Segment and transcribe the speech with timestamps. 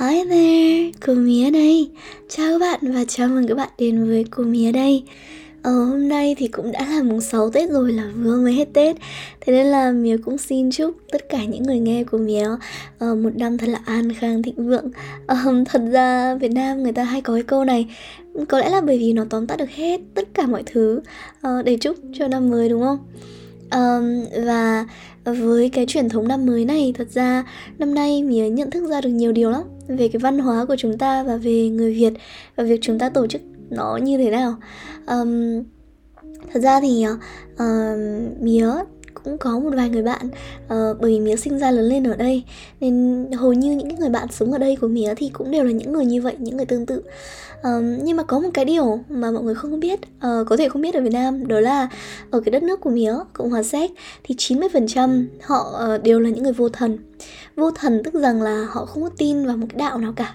[0.00, 1.90] Hi there, cô Mía đây.
[2.28, 5.04] Chào các bạn và chào mừng các bạn đến với cô Mía đây.
[5.62, 8.68] Ờ, hôm nay thì cũng đã là mùng 6 Tết rồi là vừa mới hết
[8.72, 8.96] Tết.
[9.40, 13.18] Thế nên là Mía cũng xin chúc tất cả những người nghe của Mía uh,
[13.18, 14.90] Một năm thật là an khang thịnh vượng.
[15.28, 17.86] Um, Thật ra Việt Nam người ta hay có cái câu này
[18.48, 21.00] Có lẽ là bởi vì nó tóm tắt được hết tất cả mọi thứ
[21.46, 22.98] uh, Để chúc cho năm mới đúng không?
[23.72, 24.86] Um, và
[25.24, 27.44] với cái truyền thống năm mới này thật ra
[27.78, 30.76] năm nay mía nhận thức ra được nhiều điều lắm về cái văn hóa của
[30.76, 32.12] chúng ta và về người việt
[32.56, 34.54] và việc chúng ta tổ chức nó như thế nào.
[35.06, 35.62] Um,
[36.52, 37.12] thật ra thì ờ,
[37.64, 38.68] uh, mía
[39.24, 40.26] cũng có một vài người bạn
[40.64, 42.42] uh, bởi vì mía sinh ra lớn lên ở đây
[42.80, 45.72] nên hầu như những người bạn sống ở đây của mía thì cũng đều là
[45.72, 47.02] những người như vậy những người tương tự.
[47.58, 50.68] Uh, nhưng mà có một cái điều mà mọi người không biết uh, có thể
[50.68, 51.88] không biết ở Việt Nam đó là
[52.30, 53.90] ở cái đất nước của mía Cộng hòa Séc
[54.24, 56.98] thì 90% họ uh, đều là những người vô thần.
[57.56, 60.34] Vô thần tức rằng là họ không có tin vào một cái đạo nào cả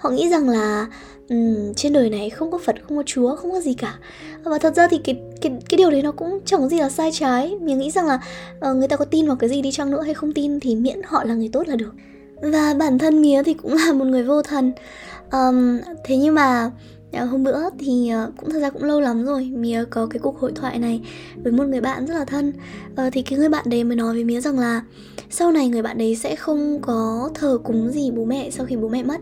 [0.00, 0.86] họ nghĩ rằng là
[1.28, 3.98] um, trên đời này không có Phật không có Chúa không có gì cả.
[4.44, 6.88] Và thật ra thì cái cái cái điều đấy nó cũng chẳng có gì là
[6.88, 7.56] sai trái.
[7.60, 8.20] Mình nghĩ rằng là
[8.70, 10.76] uh, người ta có tin vào cái gì đi chăng nữa hay không tin thì
[10.76, 11.92] miễn họ là người tốt là được.
[12.42, 14.72] Và bản thân mía thì cũng là một người vô thần.
[15.32, 16.70] Um, thế nhưng mà
[17.12, 20.18] ờ, hôm bữa thì ờ, cũng thật ra cũng lâu lắm rồi mía có cái
[20.18, 21.00] cuộc hội thoại này
[21.42, 22.52] với một người bạn rất là thân.
[22.96, 24.82] Ờ, thì cái người bạn đấy mới nói với mía rằng là
[25.30, 28.76] sau này người bạn đấy sẽ không có thờ cúng gì bố mẹ sau khi
[28.76, 29.20] bố mẹ mất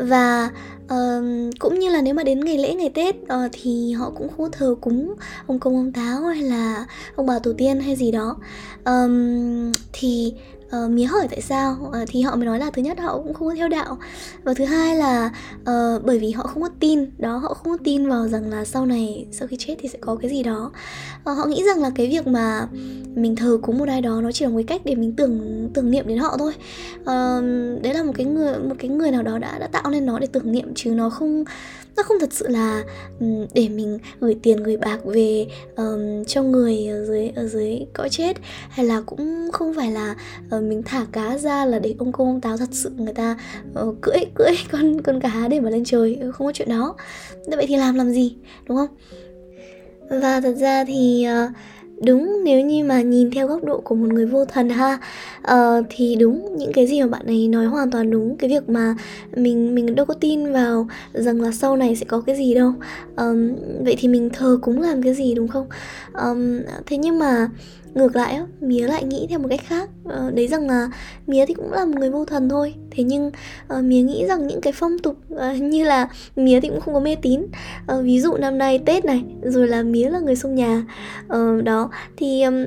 [0.00, 0.50] và
[0.84, 1.24] uh,
[1.58, 4.50] cũng như là nếu mà đến ngày lễ ngày tết uh, thì họ cũng không
[4.52, 5.14] thờ cúng
[5.46, 8.36] ông công ông táo hay là ông bà tổ tiên hay gì đó.
[8.84, 10.34] Um, thì
[10.76, 13.34] uh, mía hỏi tại sao uh, thì họ mới nói là thứ nhất họ cũng
[13.34, 13.98] không có theo đạo
[14.44, 17.78] và thứ hai là uh, bởi vì họ không có tin đó họ không có
[17.84, 20.72] tin vào rằng là sau này sau khi chết thì sẽ có cái gì đó.
[21.30, 22.68] Uh, họ nghĩ rằng là cái việc mà
[23.14, 25.68] mình thờ cúng một ai đó nó chỉ là một cái cách để mình tưởng
[25.74, 26.52] tưởng niệm đến họ thôi.
[27.00, 30.06] Uh, đấy là một cái người một cái người nào đó đã đã tạo nên
[30.06, 31.44] nó để tưởng niệm chứ nó không
[31.96, 32.84] nó không thật sự là
[33.20, 37.86] um, để mình gửi tiền gửi bạc về um, cho người ở dưới ở dưới
[37.92, 38.36] cõi chết.
[38.70, 40.16] Hay là cũng không phải là
[40.56, 43.36] uh, mình thả cá ra là để ông công ông táo thật sự người ta
[43.80, 46.18] uh, cưỡi cưỡi con con cá để mà lên trời.
[46.20, 46.94] Ừ, không có chuyện đó.
[47.46, 48.36] Vậy thì làm làm gì
[48.66, 48.88] đúng không?
[50.10, 51.50] Và thật ra thì uh,
[52.04, 54.98] đúng nếu như mà nhìn theo góc độ của một người vô thần ha
[55.52, 58.36] uh, thì đúng những cái gì mà bạn ấy nói hoàn toàn đúng.
[58.36, 58.94] Cái việc mà
[59.36, 62.72] mình mình đâu có tin vào rằng là sau này sẽ có cái gì đâu.
[63.16, 63.52] Um,
[63.84, 65.66] vậy thì mình thờ cúng làm cái gì đúng không?
[66.14, 67.48] Um, thế nhưng mà
[67.94, 69.90] ngược lại á mía lại nghĩ theo một cách khác.
[70.04, 70.90] Ờ, đấy rằng là
[71.26, 72.74] mía thì cũng là một người vô thần thôi.
[72.90, 73.30] Thế nhưng
[73.78, 76.94] uh, mía nghĩ rằng những cái phong tục uh, như là mía thì cũng không
[76.94, 77.42] có mê tín.
[77.92, 80.84] Uh, ví dụ năm nay tết này rồi là mía là người xông nhà.
[81.36, 82.66] Uh, đó thì um,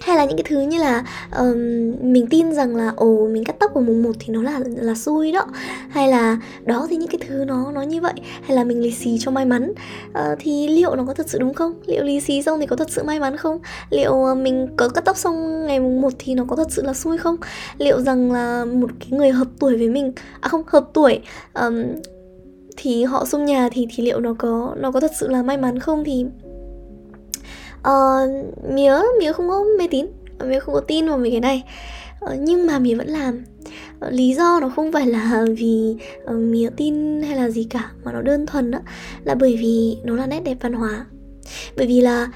[0.00, 1.04] hay là những cái thứ như là
[1.38, 1.56] um,
[2.00, 4.94] mình tin rằng là ồ mình cắt tóc vào mùng 1 thì nó là là
[4.94, 5.46] xui đó.
[5.88, 8.92] Hay là đó thì những cái thứ nó nó như vậy hay là mình lì
[8.92, 9.72] xì cho may mắn.
[10.10, 11.72] Uh, thì liệu nó có thật sự đúng không?
[11.86, 13.58] Liệu lì xì xong thì có thật sự may mắn không?
[13.90, 16.82] Liệu uh, mình có cắt tóc xong ngày mùng 1 thì nó có thật sự
[16.82, 17.36] là xui không?
[17.78, 21.20] Liệu rằng là một cái người hợp tuổi với mình à không hợp tuổi
[21.54, 21.84] um,
[22.76, 25.56] thì họ xông nhà thì thì liệu nó có nó có thật sự là may
[25.56, 26.04] mắn không?
[26.04, 26.26] Thì
[27.88, 28.30] uh,
[28.72, 30.06] mía mía không có mê tín.
[30.38, 31.64] Ờ, mía không có tin vào mấy cái này.
[32.24, 33.44] Uh, nhưng mà mía vẫn làm.
[34.06, 37.90] Uh, lý do nó không phải là vì uh, mía tin hay là gì cả
[38.04, 38.78] mà nó đơn thuần đó
[39.24, 41.06] là bởi vì nó là nét đẹp văn hóa.
[41.76, 42.28] Bởi vì là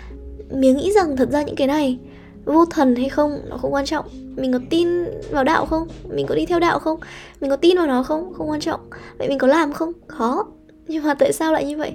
[0.51, 1.99] mía nghĩ rằng thật ra những cái này
[2.45, 4.05] vô thần hay không nó không quan trọng.
[4.37, 4.89] Mình có tin
[5.31, 5.89] vào đạo không?
[6.09, 7.01] Mình có đi theo đạo không?
[7.41, 8.35] Mình có tin vào nó không?
[8.35, 8.81] Không quan trọng.
[9.19, 9.93] Vậy mình có làm không?
[10.07, 10.47] Khó
[10.89, 11.93] nhưng mà tại sao lại như vậy?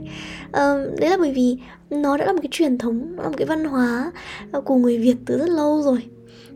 [0.52, 1.58] À, đấy là bởi vì
[1.90, 4.12] nó đã là một cái truyền thống nó là một cái văn hóa
[4.52, 6.04] ờ, của người việt từ rất lâu rồi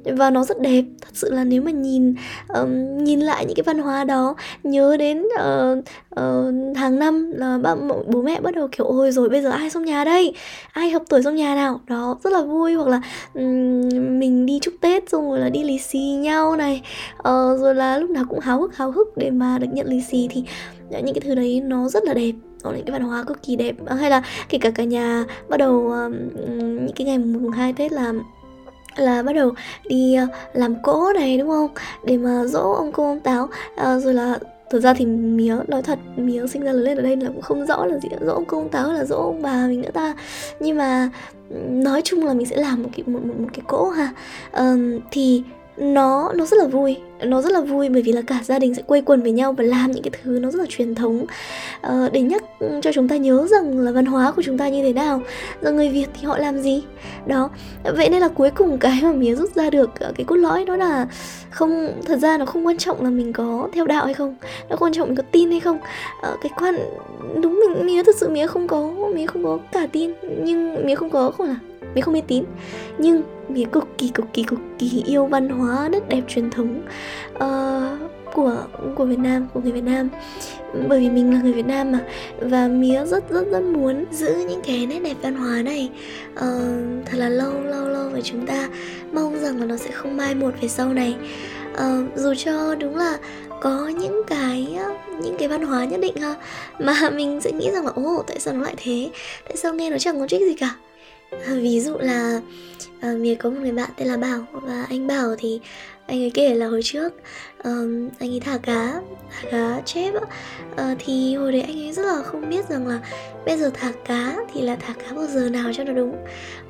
[0.06, 0.84] và nó rất đẹp.
[1.02, 2.16] Thật sự là nếu mà nhìn
[2.48, 5.78] um, nhìn lại những cái văn hóa đó nhớ đến uh,
[6.20, 7.76] uh, hàng năm là ba,
[8.08, 10.34] bố mẹ bắt đầu kiểu ôi rồi bây giờ ai xong nhà đây?
[10.72, 11.82] Ai hợp tuổi xong nhà nào?
[11.88, 12.74] Đó rất là vui.
[12.74, 13.02] Hoặc là
[13.34, 16.82] um, mình đi chúc tết xong rồi là đi lì xì nhau này.
[17.18, 20.02] Uh, rồi là lúc nào cũng háo hức háo hức để mà được nhận lì
[20.02, 20.44] xì thì
[20.90, 22.32] những cái thứ đấy nó rất là đẹp.
[22.64, 23.76] Nó những cái văn hóa cực kỳ đẹp.
[24.00, 26.14] Hay là kể cả cả nhà bắt đầu um,
[26.86, 28.14] những cái ngày mùng hai tết là
[28.96, 29.52] là bắt đầu
[29.88, 31.70] đi ờ, làm cỗ này đúng không?
[32.06, 33.50] Để mà dỗ ông cô ông táo.
[33.76, 34.40] À, rồi là
[34.70, 37.42] thực ra thì mía nói thật mía sinh ra lớn lên ở đây là cũng
[37.42, 39.92] không rõ là gì dỗ ông cô ông táo là dỗ ông bà mình nữa
[39.94, 40.16] ta.
[40.60, 41.10] Nhưng mà
[41.70, 44.10] nói chung là mình sẽ làm một cái một, một, một cái cỗ ha.
[44.52, 45.44] Um, thì
[45.78, 46.98] nó nó rất là vui.
[47.24, 49.54] Nó rất là vui bởi vì là cả gia đình sẽ quây quần với nhau
[49.54, 51.26] và làm những cái thứ nó rất là truyền thống.
[51.82, 52.44] Ờ, để nhắc
[52.82, 55.22] cho chúng ta nhớ rằng là văn hóa của chúng ta như thế nào.
[55.62, 56.84] Rằng người việt thì họ làm gì?
[57.26, 57.50] Đó.
[57.96, 60.66] Vậy nên là cuối cùng cái mà mía rút ra được ờ, cái cốt lõi
[60.66, 61.08] đó là
[61.50, 64.36] không thật ra nó không quan trọng là mình có theo đạo hay không.
[64.70, 65.80] Nó quan trọng mình có tin hay không.
[66.22, 66.76] Ờ, cái quan
[67.42, 70.12] đúng mình mía thật sự mía không có mía không có cả tin.
[70.44, 71.56] Nhưng mía không có không là
[71.94, 72.44] mình không mê tín.
[72.98, 76.82] Nhưng mình cực kỳ cực kỳ cực kỳ yêu văn hóa đất đẹp truyền thống
[77.36, 78.64] uh, của
[78.96, 80.10] của Việt Nam của người Việt Nam.
[80.88, 82.00] Bởi vì mình là người Việt Nam mà.
[82.40, 85.90] Và mía rất rất rất muốn giữ những cái nét đẹp văn hóa này.
[86.34, 88.70] Uh, thật là lâu lâu lâu với chúng ta
[89.14, 91.16] mong rằng là nó sẽ không mai một về sau này.
[91.74, 93.18] Uh, dù cho đúng là
[93.62, 94.78] có những cái
[95.24, 96.36] những cái văn hóa nhất định ha
[96.80, 99.10] mà mình sẽ nghĩ rằng là ồ tại sao nó lại thế?
[99.48, 100.76] Tại sao nghe nó chẳng có trích gì cả?
[101.32, 102.42] À, ví dụ là
[102.98, 105.60] uh, mình có một người bạn tên là Bảo và anh Bảo thì
[106.08, 107.14] anh ấy kể là hồi trước
[107.64, 109.02] um, anh ấy thả cá
[109.32, 110.22] thả cá chép uh,
[110.76, 113.00] ờ, thì hồi đấy anh ấy rất là không biết rằng là
[113.46, 116.16] bây giờ thả cá thì là thả cá vào giờ nào cho nó đúng.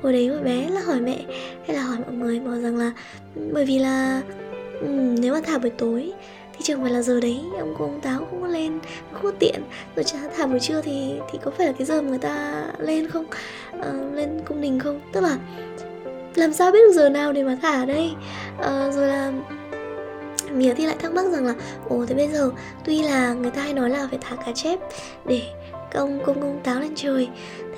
[0.02, 1.24] Hồi đấy hồi bé là hỏi mẹ
[1.66, 2.92] hay là hỏi mọi người bảo rằng là
[3.52, 4.22] bởi vì là
[4.80, 6.12] um, nếu mà thả buổi tối
[6.52, 8.78] thì chẳng phải là giờ đấy ông cô ông táo không có lên
[9.12, 9.62] không có tiện.
[9.96, 12.64] Rồi chả thả buổi trưa thì thì có phải là cái giờ mà người ta
[12.78, 13.24] lên không?
[13.82, 15.00] À, lên cung đình không?
[15.12, 15.38] Tức là
[16.34, 18.10] làm sao biết được giờ nào để mà thả đây?
[18.62, 19.32] À, rồi là
[20.50, 21.54] Mía thì lại thắc mắc rằng là
[21.88, 22.50] Ồ thế bây giờ
[22.84, 24.78] tuy là người ta hay nói là phải thả cá chép
[25.24, 25.42] để
[25.92, 27.28] công công công táo lên trời.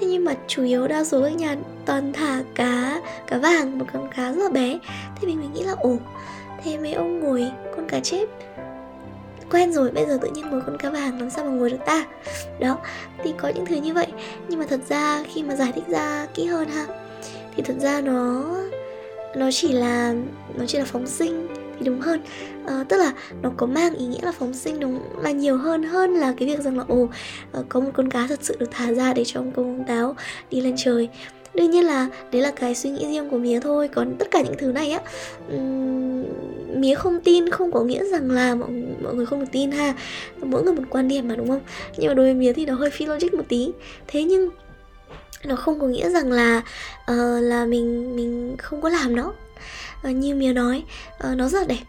[0.00, 1.56] Thế nhưng mà chủ yếu đa số các nhà
[1.86, 4.78] toàn thả cá cá vàng một con cá rất là bé.
[5.16, 5.96] Thế mình mình nghĩ là ồ
[6.64, 8.28] thế mấy ông ngồi con cá chép
[9.50, 11.84] quen rồi bây giờ tự nhiên ngồi con cá vàng làm sao mà ngồi được
[11.86, 12.06] ta?
[12.60, 12.78] Đó
[13.22, 14.06] thì có những thứ như vậy.
[14.48, 16.86] Nhưng mà thật ra khi mà giải thích ra kỹ hơn ha
[17.56, 18.44] thì thật ra nó
[19.36, 20.14] nó chỉ là
[20.54, 21.48] nó chỉ là phóng sinh
[21.78, 22.20] thì đúng hơn.
[22.66, 23.12] À, tức là
[23.42, 26.48] nó có mang ý nghĩa là phóng sinh đúng là nhiều hơn hơn là cái
[26.48, 27.08] việc rằng là ồ
[27.52, 29.86] ờ, có một con cá thật sự được thả ra để cho ông công ông
[29.86, 30.16] táo
[30.50, 31.08] đi lên trời.
[31.54, 33.88] Đương nhiên là đấy là cái suy nghĩ riêng của mía thôi.
[33.88, 35.00] Còn tất cả những thứ này á
[35.50, 36.24] um,
[36.84, 38.68] mía không tin không có nghĩa rằng là mọi,
[39.02, 39.94] mọi người không được tin ha.
[40.42, 41.60] Mỗi người một quan điểm mà đúng không?
[41.96, 43.70] Nhưng mà đối với mía thì nó hơi phi logic một tí.
[44.06, 44.48] Thế nhưng
[45.44, 46.62] nó không có nghĩa rằng là
[47.12, 49.32] uh, là mình mình không có làm nó.
[50.08, 50.84] Uh, như mía nói
[51.30, 51.84] uh, nó rất là đẹp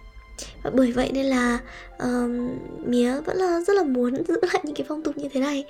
[0.63, 1.59] và bởi vậy nên là
[1.99, 5.39] um, mía vẫn là rất là muốn giữ lại những cái phong tục như thế
[5.39, 5.65] này.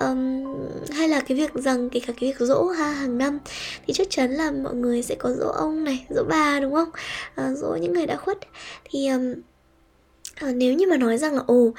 [0.00, 0.44] Um,
[0.90, 3.38] hay là cái việc rằng kể cả cái việc dỗ ha hàng năm
[3.86, 6.88] thì chắc chắn là mọi người sẽ có dỗ ông này dỗ bà đúng không?
[7.40, 8.38] Uh, dỗ những người đã khuất.
[8.84, 9.32] Thì um,
[10.48, 11.74] uh, nếu như mà nói rằng là ồ uh,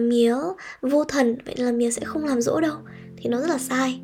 [0.00, 0.36] mía
[0.82, 2.76] vô thần vậy là mía sẽ không làm dỗ đâu
[3.16, 4.00] thì nó rất là sai.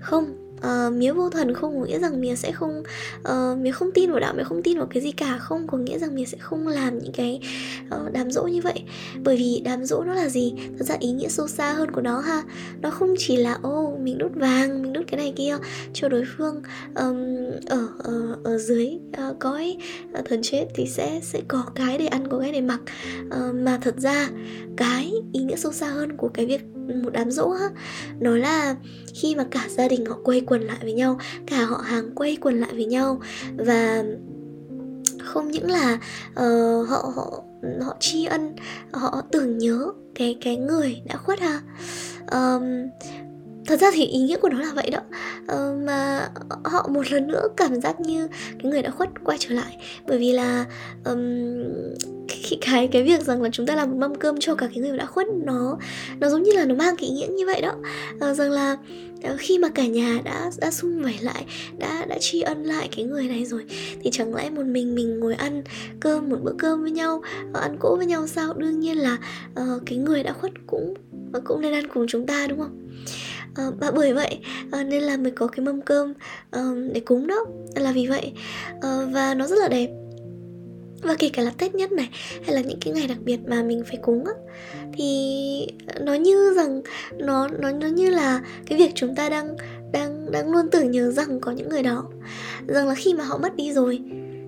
[0.00, 2.82] Không Ờ, uh, mía vô thần không có nghĩa rằng mía sẽ không
[3.22, 5.38] ờ, uh, mía không tin vào đạo mía không tin vào cái gì cả.
[5.38, 7.40] Không có nghĩa rằng mía sẽ không làm những cái
[7.86, 8.82] uh, đám dỗ như vậy.
[9.24, 10.54] Bởi vì đám dỗ nó là gì?
[10.78, 12.42] Thật ra ý nghĩa sâu xa hơn của nó ha.
[12.80, 15.56] Nó không chỉ là ô oh, mình đốt vàng mình đốt cái này kia
[15.92, 16.62] cho đối phương
[16.94, 17.16] um,
[17.66, 18.98] ở, ở ở dưới
[19.30, 19.76] uh, cõi
[20.18, 22.80] uh, thần chết thì sẽ sẽ có cái để ăn có cái để mặc.
[23.26, 24.28] Uh, mà thật ra
[24.76, 26.60] cái ý nghĩa sâu xa hơn của cái việc
[26.94, 27.68] một đám dỗ á
[28.20, 28.76] nó là
[29.14, 32.36] khi mà cả gia đình họ quay quần lại với nhau cả họ hàng quay
[32.40, 33.20] quần lại với nhau.
[33.56, 34.04] Và
[35.20, 35.98] không những là
[36.30, 37.42] uh, họ họ
[37.82, 38.56] họ tri ân
[38.92, 41.60] họ tưởng nhớ cái cái người đã khuất ha.
[42.32, 42.62] Um,
[43.66, 45.00] thật ra thì ý nghĩa của nó là vậy đó.
[45.42, 46.28] Uh, mà
[46.64, 48.28] họ một lần nữa cảm giác như
[48.62, 49.76] cái người đã khuất quay trở lại.
[50.06, 50.64] Bởi vì là
[51.04, 51.20] um,
[52.28, 54.78] cái cái cái việc rằng là chúng ta làm một mâm cơm cho cả cái
[54.78, 55.78] người đã khuất nó
[56.20, 57.74] nó giống như là nó mang cái ý nghĩa như vậy đó.
[58.30, 58.76] Uh, rằng là
[59.22, 61.44] ờ, khi mà cả nhà đã đã sum vầy lại
[61.78, 63.64] đã đã tri ân lại cái người này rồi
[64.02, 65.62] thì chẳng lẽ một mình mình ngồi ăn
[66.00, 67.22] cơm một bữa cơm với nhau
[67.54, 68.52] ăn cỗ với nhau sao?
[68.52, 69.18] Đương nhiên là
[69.60, 70.94] uh, cái người đã khuất cũng
[71.44, 72.86] cũng nên ăn cùng chúng ta đúng không?
[73.56, 74.38] Ờ, à, và bởi vậy.
[74.72, 76.14] À, nên là mới có cái mâm cơm
[76.50, 77.46] à, để cúng đó.
[77.74, 78.32] Là vì vậy.
[78.82, 79.90] À, và nó rất là đẹp.
[81.02, 82.08] Và kể cả là tết nhất này
[82.44, 84.32] hay là những cái ngày đặc biệt mà mình phải cúng á
[84.92, 85.68] thì
[86.00, 86.82] nó như rằng
[87.18, 89.56] nó nó nó như là cái việc chúng ta đang
[89.92, 92.04] đang đang luôn tưởng nhớ rằng có những người đó.
[92.66, 94.00] Rằng là khi mà họ mất đi rồi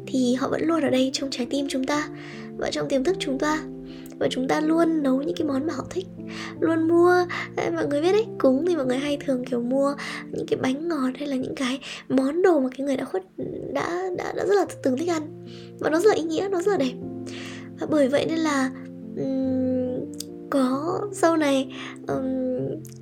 [0.06, 2.08] thì họ vẫn luôn ở đây trong trái tim chúng ta
[2.56, 3.62] và trong tiềm thức chúng ta
[4.18, 6.06] và chúng ta luôn nấu những cái món mà họ thích.
[6.60, 9.94] Luôn mua à, mọi người biết đấy cúng thì mọi người hay thường kiểu mua
[10.32, 13.22] những cái bánh ngọt hay là những cái món đồ mà cái người đã khuất
[13.74, 15.44] đã đã đã rất là từng thích ăn.
[15.80, 16.94] Và nó rất là ý nghĩa nó rất là đẹp.
[17.80, 18.70] Và bởi vậy nên là
[19.16, 19.77] um,
[20.50, 21.74] có sau này
[22.08, 22.24] um,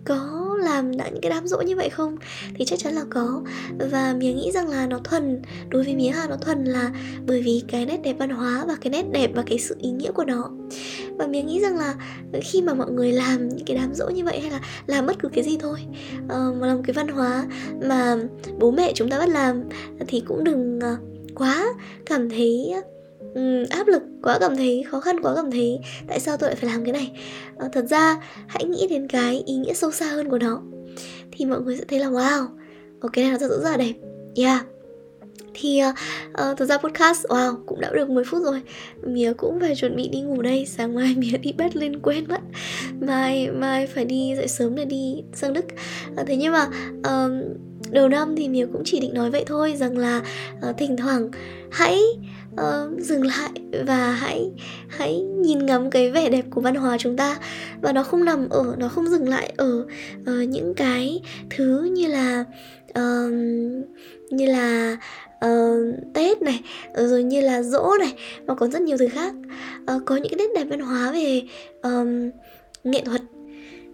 [0.04, 2.16] có làm những cái đám rỗ như vậy không?
[2.54, 3.42] Thì chắc chắn là có.
[3.90, 6.90] Và mía nghĩ rằng là nó thuần đối với mía hà nó thuần là
[7.26, 9.90] bởi vì cái nét đẹp văn hóa và cái nét đẹp và cái sự ý
[9.90, 10.50] nghĩa của nó.
[11.18, 11.94] Và mía nghĩ rằng là
[12.42, 15.18] khi mà mọi người làm những cái đám rỗ như vậy hay là làm bất
[15.18, 15.78] cứ cái gì thôi
[16.24, 17.46] uh, mà làm cái văn hóa
[17.88, 18.16] mà
[18.58, 19.62] bố mẹ chúng ta bắt làm
[20.08, 20.98] thì cũng đừng uh,
[21.34, 21.66] quá
[22.06, 22.74] cảm thấy
[23.36, 25.78] um, áp lực quá cảm thấy khó khăn quá cảm thấy.
[26.08, 27.12] Tại sao tôi lại phải làm cái này?
[27.58, 28.16] À, thật ra
[28.46, 30.62] hãy nghĩ đến cái ý nghĩa sâu xa hơn của nó
[31.32, 32.46] thì mọi người sẽ thấy là wow
[33.00, 33.94] ok này nó thật rất là đẹp
[34.36, 34.66] yeah.
[35.54, 35.94] Thì uh,
[36.52, 38.62] uh, ra podcast wow cũng đã được 10 phút rồi.
[39.02, 42.24] Mía cũng phải chuẩn bị đi ngủ đây sáng mai mía đi bed lên quên
[42.28, 42.40] mất.
[43.00, 45.64] Mai mai phải đi dậy sớm để đi sang đức.
[46.20, 46.66] Uh, thế nhưng mà
[46.98, 47.32] uh,
[47.90, 50.22] đầu năm thì mía cũng chỉ định nói vậy thôi rằng là
[50.68, 51.30] uh, thỉnh thoảng
[51.70, 52.00] hãy
[52.60, 53.50] uh, dừng lại
[53.86, 54.50] và hãy
[54.88, 57.36] hãy nhìn ngắm cái vẻ đẹp của văn hóa chúng ta.
[57.80, 59.86] Và nó không nằm ở nó không dừng lại ở
[60.20, 61.20] uh, những cái
[61.50, 62.44] thứ như là
[62.98, 63.32] uh,
[64.30, 64.96] như là
[65.46, 66.60] uh, tết này
[66.94, 68.14] rồi như là dỗ này
[68.46, 69.34] và còn rất nhiều thứ khác.
[69.96, 71.42] Uh, có những cái nét đẹp văn hóa về
[71.82, 72.30] um,
[72.84, 73.22] nghệ thuật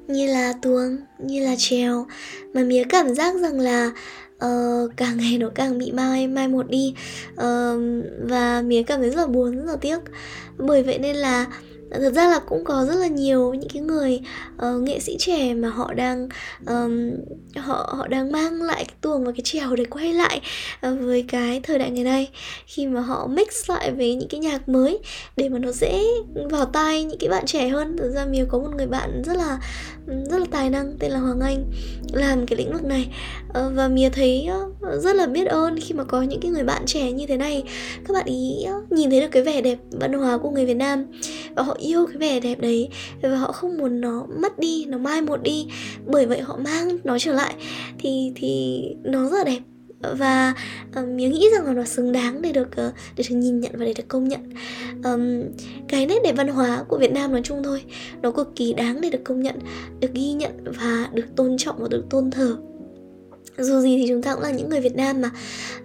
[0.08, 2.06] như là tuồng như là trèo.
[2.54, 3.90] Mà mía cảm giác rằng là
[4.44, 6.94] uh, càng ngày nó càng bị mai mai một đi.
[7.32, 7.80] Uh,
[8.22, 9.98] và mía cảm thấy rất là buồn rất là tiếc.
[10.58, 11.46] Bởi vậy nên là
[11.92, 14.20] Dạ, thực ra là cũng có rất là nhiều những cái người
[14.56, 16.28] uh, nghệ sĩ trẻ mà họ đang
[16.66, 17.10] um,
[17.56, 20.40] họ họ đang mang lại cái tuồng và cái trèo để quay lại
[20.86, 22.28] uh, với cái thời đại ngày nay.
[22.66, 24.98] Khi mà họ mix lại với những cái nhạc mới
[25.36, 26.04] để mà nó dễ
[26.50, 27.96] vào tai những cái bạn trẻ hơn.
[27.98, 29.58] Thực ra mình có một người bạn rất là
[30.06, 31.64] rất là tài năng tên là Hoàng Anh
[32.12, 33.08] làm cái lĩnh vực này.
[33.48, 36.64] Uh, và Mía thấy uh, rất là biết ơn khi mà có những cái người
[36.64, 37.62] bạn trẻ như thế này.
[38.08, 40.74] Các bạn ý uh, nhìn thấy được cái vẻ đẹp văn hóa của người Việt
[40.74, 41.06] Nam
[41.56, 42.88] và họ yêu cái vẻ đẹp đấy
[43.22, 45.66] và họ không muốn nó mất đi nó mai một đi.
[46.06, 47.54] Bởi vậy họ mang nó trở lại
[47.98, 49.60] thì thì nó rất là đẹp.
[50.18, 50.54] Và
[50.96, 53.72] um, Miếng nghĩ rằng là nó xứng đáng để được uh, để được nhìn nhận
[53.74, 54.40] và để được công nhận.
[55.04, 55.42] Um,
[55.88, 57.82] cái nét đẹp văn hóa của Việt Nam nói chung thôi
[58.22, 59.58] nó cực kỳ đáng để được công nhận
[60.00, 62.56] được ghi nhận và được tôn trọng và được tôn thờ
[63.58, 65.30] dù gì thì chúng ta cũng là những người Việt Nam mà.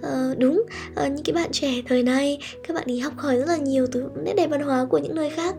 [0.01, 0.63] Ờ, đúng
[0.95, 3.87] ờ, những cái bạn trẻ thời nay các bạn ý học hỏi rất là nhiều
[3.91, 5.55] từ nét đẹp văn hóa của những nơi khác.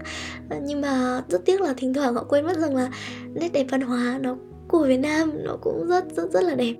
[0.50, 2.90] Ờ, nhưng mà rất tiếc là thỉnh thoảng họ quên mất rằng là
[3.34, 4.36] nét đẹp văn hóa nó
[4.68, 6.74] của Việt Nam nó cũng rất rất rất là đẹp.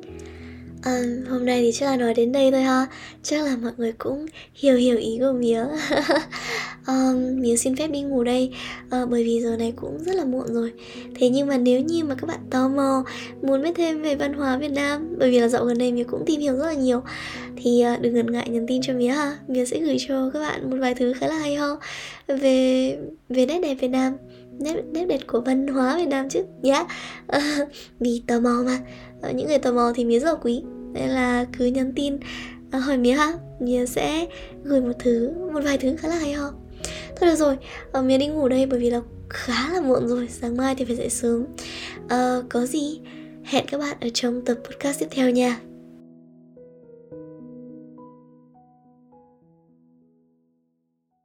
[0.82, 2.86] À, hôm nay thì chắc là nói đến đây thôi ha.
[3.22, 5.64] Chắc là mọi người cũng hiểu hiểu ý của Mía
[6.86, 8.50] um, Mía xin phép đi ngủ đây.
[8.86, 10.72] Uh, Bởi vì giờ này cũng rất là muộn rồi.
[11.14, 13.04] Thế nhưng mà nếu như mà các bạn tò mò
[13.42, 16.04] Muốn biết thêm về văn hóa Việt Nam Bởi vì là dạo gần đây Mía
[16.04, 17.02] cũng tìm hiểu rất là nhiều
[17.56, 19.38] Thì uh, đừng ngần ngại nhắn tin cho Mía ha.
[19.48, 21.78] Mía sẽ gửi cho các bạn một vài thứ khá là hay ho
[22.26, 22.96] Về
[23.28, 24.12] về nét đẹp Việt Nam
[24.58, 26.44] nét nét đẹp của văn hóa Việt Nam chứ.
[26.62, 27.62] Nhá yeah.
[27.62, 27.68] uh,
[28.00, 28.78] vì tò mò mà.
[29.28, 30.62] Uh, những người tò mò thì mía rất là quý.
[30.92, 32.14] Nên là cứ nhắn tin
[32.76, 33.32] uh, hỏi mía ha.
[33.60, 34.26] Mía sẽ
[34.64, 36.52] gửi một thứ một vài thứ khá là hay ho.
[37.16, 37.56] Thôi được rồi.
[37.98, 39.00] Uh, mía đi ngủ đây bởi vì là
[39.30, 40.28] khá là muộn rồi.
[40.30, 41.44] Sáng mai thì phải dậy sớm.
[42.04, 43.00] Uh, có gì
[43.44, 45.60] hẹn các bạn ở trong tập podcast tiếp theo nha.